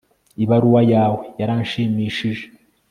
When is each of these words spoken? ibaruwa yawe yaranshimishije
ibaruwa 0.43 0.81
yawe 0.93 1.21
yaranshimishije 1.39 2.45